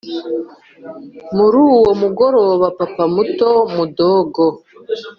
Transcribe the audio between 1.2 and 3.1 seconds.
mur’uwo mugoroba papa